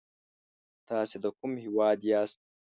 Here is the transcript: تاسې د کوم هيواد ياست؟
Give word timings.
تاسې 0.87 1.15
د 1.23 1.25
کوم 1.37 1.51
هيواد 1.63 1.99
ياست؟ 2.11 2.39